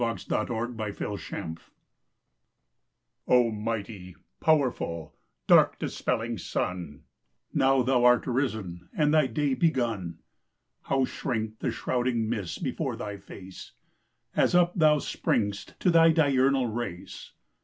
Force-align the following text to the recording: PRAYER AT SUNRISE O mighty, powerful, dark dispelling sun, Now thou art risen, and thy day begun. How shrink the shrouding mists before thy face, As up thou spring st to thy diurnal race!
PRAYER 0.01 0.67
AT 0.79 1.19
SUNRISE 1.19 1.57
O 3.27 3.51
mighty, 3.51 4.15
powerful, 4.39 5.13
dark 5.45 5.77
dispelling 5.77 6.39
sun, 6.39 7.03
Now 7.53 7.83
thou 7.83 8.03
art 8.05 8.25
risen, 8.25 8.89
and 8.97 9.13
thy 9.13 9.27
day 9.27 9.53
begun. 9.53 10.17
How 10.85 11.05
shrink 11.05 11.59
the 11.59 11.71
shrouding 11.71 12.27
mists 12.27 12.57
before 12.57 12.95
thy 12.95 13.17
face, 13.17 13.73
As 14.35 14.55
up 14.55 14.73
thou 14.73 14.97
spring 14.97 15.53
st 15.53 15.79
to 15.79 15.91
thy 15.91 16.09
diurnal 16.11 16.65
race! 16.65 17.33